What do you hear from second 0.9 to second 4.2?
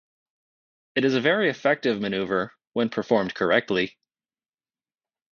It is a very effective maneuver when performed correctly.